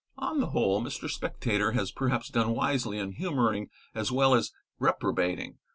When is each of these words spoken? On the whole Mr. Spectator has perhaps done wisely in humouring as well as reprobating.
On 0.17 0.39
the 0.39 0.47
whole 0.47 0.81
Mr. 0.81 1.07
Spectator 1.07 1.73
has 1.73 1.91
perhaps 1.91 2.29
done 2.29 2.55
wisely 2.55 2.97
in 2.97 3.11
humouring 3.11 3.69
as 3.93 4.11
well 4.11 4.33
as 4.33 4.51
reprobating. 4.79 5.59